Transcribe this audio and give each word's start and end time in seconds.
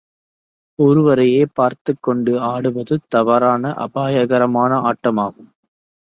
ஒருவரையே 0.79 1.45
பார்த்துக்கொண்டு 1.53 2.39
ஆடுவது 2.39 2.95
தவறான, 3.07 3.73
அபாயகரமான 3.77 4.91
ஆட்டமாகும். 4.91 5.49